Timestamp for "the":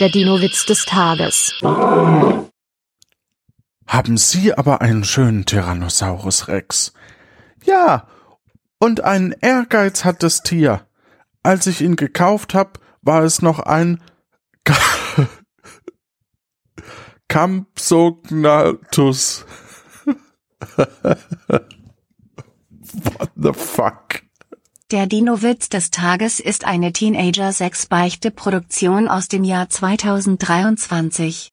23.36-23.52